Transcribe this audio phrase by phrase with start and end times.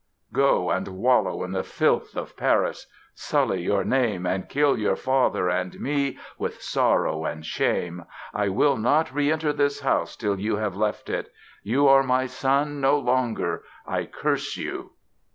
[0.33, 5.47] Go and wallow in the filth of Paris, sully your name and kill your father
[5.47, 8.05] and me with sorrow and shame!
[8.33, 11.31] I will not re enter this house till you have left it.
[11.61, 13.63] You are my son no longer!
[13.85, 14.93] I curse you!"